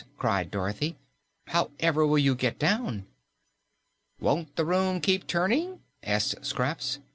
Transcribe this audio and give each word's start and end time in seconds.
cried 0.17 0.49
Dorothy. 0.49 0.95
"How 1.45 1.69
ever 1.79 2.07
will 2.07 2.17
you 2.17 2.33
get 2.33 2.57
down?" 2.57 3.05
"Won't 4.19 4.55
the 4.55 4.65
room 4.65 4.99
keep 4.99 5.27
turning?" 5.27 5.81
asked 6.01 6.43
Scraps. 6.43 6.97